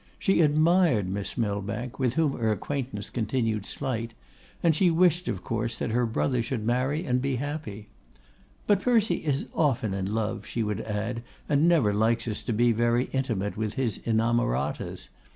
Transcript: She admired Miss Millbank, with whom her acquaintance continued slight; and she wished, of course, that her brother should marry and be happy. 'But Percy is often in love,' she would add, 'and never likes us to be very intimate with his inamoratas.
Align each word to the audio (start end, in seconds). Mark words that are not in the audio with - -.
She 0.17 0.41
admired 0.41 1.07
Miss 1.07 1.37
Millbank, 1.37 1.99
with 1.99 2.15
whom 2.15 2.33
her 2.39 2.51
acquaintance 2.51 3.11
continued 3.11 3.67
slight; 3.67 4.15
and 4.63 4.75
she 4.75 4.89
wished, 4.89 5.27
of 5.27 5.43
course, 5.43 5.77
that 5.77 5.91
her 5.91 6.07
brother 6.07 6.41
should 6.41 6.65
marry 6.65 7.05
and 7.05 7.21
be 7.21 7.35
happy. 7.35 7.87
'But 8.65 8.81
Percy 8.81 9.17
is 9.17 9.45
often 9.53 9.93
in 9.93 10.11
love,' 10.11 10.47
she 10.47 10.63
would 10.63 10.81
add, 10.81 11.21
'and 11.47 11.67
never 11.67 11.93
likes 11.93 12.27
us 12.27 12.41
to 12.45 12.51
be 12.51 12.71
very 12.71 13.09
intimate 13.13 13.55
with 13.55 13.75
his 13.75 13.99
inamoratas. 13.99 15.09